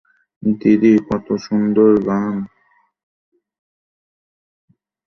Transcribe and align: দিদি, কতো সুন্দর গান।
দিদি, 0.43 0.93
কতো 1.07 1.33
সুন্দর 1.45 1.91
গান। 2.07 2.35